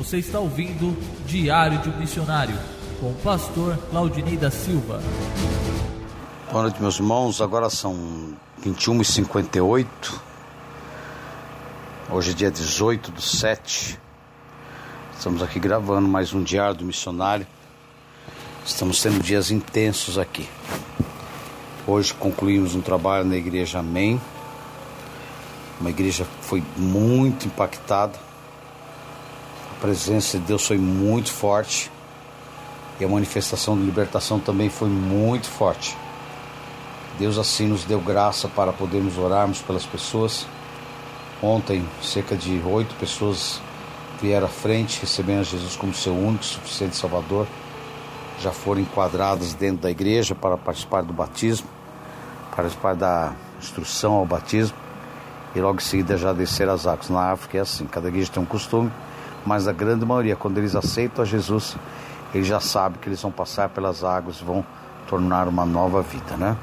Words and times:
Você 0.00 0.16
está 0.16 0.40
ouvindo 0.40 0.96
Diário 1.26 1.78
de 1.80 1.90
um 1.90 1.98
Missionário 1.98 2.58
com 2.98 3.10
o 3.10 3.14
pastor 3.16 3.76
Claudinei 3.90 4.34
da 4.34 4.50
Silva. 4.50 4.98
Boa 6.50 6.62
noite, 6.62 6.80
meus 6.80 6.98
irmãos. 6.98 7.42
Agora 7.42 7.68
são 7.68 8.34
21h58. 8.64 9.86
Hoje 12.08 12.30
é 12.30 12.34
dia 12.34 12.50
18 12.50 13.12
do 13.12 13.20
7. 13.20 14.00
Estamos 15.18 15.42
aqui 15.42 15.60
gravando 15.60 16.08
mais 16.08 16.32
um 16.32 16.42
Diário 16.42 16.76
do 16.76 16.84
Missionário. 16.86 17.46
Estamos 18.64 19.02
tendo 19.02 19.22
dias 19.22 19.50
intensos 19.50 20.16
aqui. 20.16 20.48
Hoje 21.86 22.14
concluímos 22.14 22.74
um 22.74 22.80
trabalho 22.80 23.26
na 23.26 23.36
igreja 23.36 23.80
Amém. 23.80 24.18
Uma 25.78 25.90
igreja 25.90 26.24
que 26.24 26.46
foi 26.46 26.64
muito 26.78 27.46
impactada 27.46 28.29
a 29.80 29.82
presença 29.82 30.38
de 30.38 30.44
Deus 30.44 30.66
foi 30.66 30.76
muito 30.76 31.32
forte 31.32 31.90
e 33.00 33.04
a 33.04 33.08
manifestação 33.08 33.78
de 33.78 33.82
libertação 33.82 34.38
também 34.38 34.68
foi 34.68 34.90
muito 34.90 35.48
forte. 35.48 35.96
Deus 37.18 37.38
assim 37.38 37.66
nos 37.66 37.84
deu 37.84 37.98
graça 37.98 38.46
para 38.46 38.74
podermos 38.74 39.16
orarmos 39.16 39.62
pelas 39.62 39.86
pessoas. 39.86 40.46
Ontem, 41.42 41.82
cerca 42.02 42.36
de 42.36 42.60
oito 42.66 42.94
pessoas 42.96 43.58
vieram 44.20 44.46
à 44.46 44.50
frente, 44.50 45.00
recebendo 45.00 45.44
Jesus 45.44 45.76
como 45.76 45.94
seu 45.94 46.12
único, 46.12 46.44
suficiente 46.44 46.94
Salvador. 46.94 47.46
Já 48.38 48.52
foram 48.52 48.82
enquadradas 48.82 49.54
dentro 49.54 49.80
da 49.80 49.90
igreja 49.90 50.34
para 50.34 50.58
participar 50.58 51.00
do 51.00 51.14
batismo, 51.14 51.66
participar 52.54 52.94
da 52.94 53.32
instrução 53.58 54.12
ao 54.12 54.26
batismo. 54.26 54.76
E 55.54 55.60
logo 55.60 55.78
em 55.78 55.82
seguida 55.82 56.18
já 56.18 56.34
descer 56.34 56.68
as 56.68 56.86
águas. 56.86 57.08
Na 57.08 57.32
África 57.32 57.56
é 57.56 57.60
assim, 57.62 57.86
cada 57.86 58.08
igreja 58.08 58.30
tem 58.30 58.42
um 58.42 58.46
costume 58.46 58.92
mas 59.44 59.66
a 59.66 59.72
grande 59.72 60.04
maioria, 60.04 60.36
quando 60.36 60.58
eles 60.58 60.74
aceitam 60.74 61.22
a 61.22 61.26
Jesus, 61.26 61.76
eles 62.34 62.46
já 62.46 62.60
sabem 62.60 62.98
que 63.00 63.08
eles 63.08 63.20
vão 63.20 63.30
passar 63.30 63.68
pelas 63.70 64.04
águas 64.04 64.40
vão 64.40 64.64
tornar 65.08 65.48
uma 65.48 65.66
nova 65.66 66.02
vida, 66.02 66.36
né? 66.36 66.56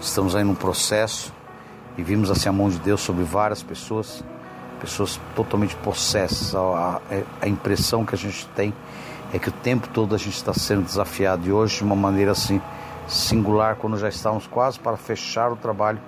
Estamos 0.00 0.34
aí 0.34 0.42
num 0.42 0.54
processo 0.54 1.32
e 1.96 2.02
vimos 2.02 2.30
assim 2.30 2.48
a 2.48 2.52
mão 2.52 2.68
de 2.68 2.78
Deus 2.78 3.00
sobre 3.00 3.22
várias 3.22 3.62
pessoas, 3.62 4.24
pessoas 4.80 5.20
totalmente 5.36 5.76
possessas. 5.76 6.54
A, 6.54 6.58
a, 6.60 7.00
a 7.42 7.48
impressão 7.48 8.04
que 8.04 8.14
a 8.14 8.18
gente 8.18 8.46
tem 8.48 8.74
é 9.32 9.38
que 9.38 9.48
o 9.48 9.52
tempo 9.52 9.88
todo 9.88 10.14
a 10.14 10.18
gente 10.18 10.34
está 10.34 10.52
sendo 10.52 10.82
desafiado 10.82 11.46
e 11.46 11.52
hoje 11.52 11.76
de 11.76 11.84
uma 11.84 11.94
maneira 11.94 12.32
assim 12.32 12.60
singular, 13.06 13.76
quando 13.76 13.96
já 13.98 14.08
estávamos 14.08 14.46
quase 14.46 14.78
para 14.78 14.96
fechar 14.96 15.52
o 15.52 15.56
trabalho, 15.56 16.00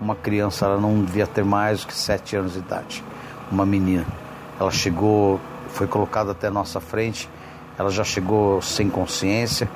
uma 0.00 0.14
criança, 0.14 0.66
ela 0.66 0.80
não 0.80 1.02
devia 1.02 1.26
ter 1.26 1.44
mais 1.44 1.80
do 1.80 1.86
que 1.86 1.94
sete 1.94 2.36
anos 2.36 2.52
de 2.52 2.58
idade, 2.58 3.02
uma 3.50 3.64
menina. 3.64 4.06
Ela 4.60 4.70
chegou 4.70 5.40
foi 5.68 5.86
colocada 5.86 6.32
até 6.32 6.50
nossa 6.50 6.80
frente, 6.80 7.28
ela 7.78 7.90
já 7.90 8.04
chegou 8.04 8.60
sem 8.60 8.90
consciência. 8.90 9.70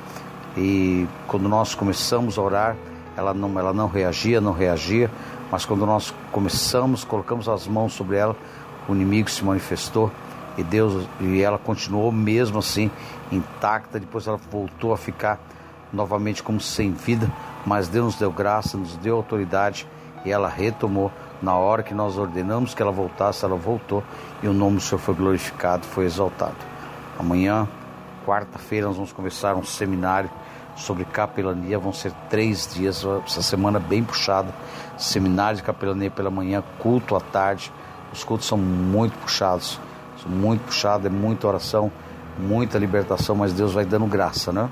E 0.57 1.07
quando 1.27 1.47
nós 1.47 1.73
começamos 1.73 2.37
a 2.37 2.41
orar, 2.41 2.75
ela 3.15 3.33
não, 3.33 3.57
ela 3.57 3.73
não 3.73 3.87
reagia, 3.87 4.41
não 4.41 4.51
reagia, 4.51 5.09
mas 5.51 5.65
quando 5.65 5.85
nós 5.85 6.13
começamos, 6.31 7.03
colocamos 7.03 7.47
as 7.47 7.67
mãos 7.67 7.93
sobre 7.93 8.17
ela, 8.17 8.35
o 8.87 8.93
inimigo 8.93 9.29
se 9.29 9.43
manifestou. 9.43 10.11
E 10.57 10.63
Deus 10.63 11.07
e 11.19 11.41
ela 11.41 11.57
continuou 11.57 12.11
mesmo 12.11 12.59
assim 12.59 12.91
intacta. 13.31 13.99
Depois 13.99 14.27
ela 14.27 14.39
voltou 14.51 14.93
a 14.93 14.97
ficar 14.97 15.39
novamente 15.91 16.43
como 16.43 16.59
sem 16.59 16.91
vida, 16.91 17.31
mas 17.65 17.87
Deus 17.87 18.05
nos 18.05 18.15
deu 18.15 18.31
graça, 18.31 18.77
nos 18.77 18.95
deu 18.97 19.15
autoridade 19.15 19.87
e 20.25 20.31
ela 20.31 20.47
retomou 20.47 21.11
na 21.43 21.55
hora 21.55 21.83
que 21.83 21.93
nós 21.93 22.17
ordenamos 22.17 22.73
que 22.73 22.81
ela 22.81 22.91
voltasse, 22.91 23.43
ela 23.43 23.57
voltou 23.57 24.01
e 24.41 24.47
o 24.47 24.53
nome 24.53 24.77
do 24.77 24.81
Senhor 24.81 24.99
foi 24.99 25.13
glorificado, 25.13 25.85
foi 25.85 26.05
exaltado. 26.05 26.55
Amanhã, 27.19 27.67
quarta-feira, 28.25 28.87
nós 28.87 28.95
vamos 28.95 29.11
começar 29.11 29.53
um 29.53 29.63
seminário 29.63 30.29
sobre 30.73 31.03
capelania. 31.03 31.77
Vão 31.77 31.91
ser 31.91 32.13
três 32.29 32.73
dias, 32.73 33.05
essa 33.27 33.41
semana 33.41 33.77
bem 33.77 34.01
puxada. 34.05 34.55
Seminário 34.97 35.57
de 35.57 35.63
capelania 35.63 36.09
pela 36.09 36.31
manhã, 36.31 36.63
culto 36.79 37.13
à 37.13 37.19
tarde. 37.19 37.73
Os 38.13 38.23
cultos 38.23 38.47
são 38.47 38.57
muito 38.57 39.17
puxados, 39.19 39.77
são 40.21 40.31
muito 40.31 40.61
puxados, 40.61 41.05
é 41.05 41.09
muita 41.09 41.45
oração, 41.45 41.91
muita 42.39 42.77
libertação, 42.77 43.35
mas 43.35 43.51
Deus 43.51 43.73
vai 43.73 43.83
dando 43.83 44.05
graça, 44.05 44.53
né? 44.53 44.69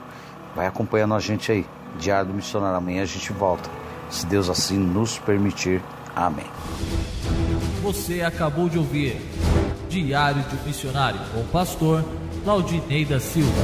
Vai 0.55 0.67
acompanhando 0.67 1.15
a 1.15 1.19
gente 1.19 1.51
aí. 1.51 1.65
Diário 1.99 2.29
do 2.29 2.33
Missionário. 2.33 2.77
Amanhã 2.77 3.01
a 3.01 3.05
gente 3.05 3.33
volta, 3.33 3.69
se 4.09 4.25
Deus 4.25 4.49
assim 4.49 4.77
nos 4.77 5.19
permitir. 5.19 5.81
Amém. 6.15 6.45
Você 7.81 8.21
acabou 8.21 8.69
de 8.69 8.77
ouvir 8.77 9.17
Diário 9.89 10.41
de 10.43 10.55
um 10.55 10.63
Missionário 10.65 11.19
com 11.33 11.41
o 11.41 11.47
pastor 11.47 12.03
Claudinei 12.43 13.05
da 13.05 13.19
Silva. 13.19 13.61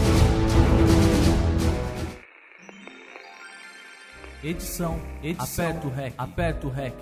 Edição, 4.43 4.99
edição, 5.23 5.65
aperta 5.65 5.87
o 5.87 5.91
REC, 5.91 6.13
aperta 6.17 6.67
o 6.67 6.69
REC. 6.69 6.93